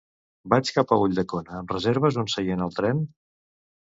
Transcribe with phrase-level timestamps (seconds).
[0.53, 3.09] Vaig cap a Ulldecona; em reserves un seient al tren?